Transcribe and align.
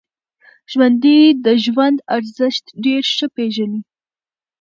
ژوندي 0.71 1.19
د 1.45 1.47
ژوند 1.65 1.97
ارزښت 2.15 2.65
ډېر 2.83 3.03
ښه 3.15 3.27
پېژني 3.35 3.81